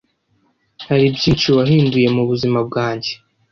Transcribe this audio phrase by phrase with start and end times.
[0.87, 3.11] hari byinshi wahinduye mu buzima bwanjye